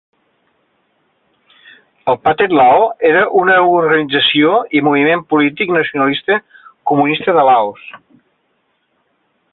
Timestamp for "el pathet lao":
2.13-2.81